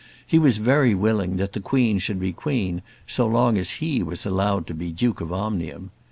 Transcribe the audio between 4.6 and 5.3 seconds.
to be Duke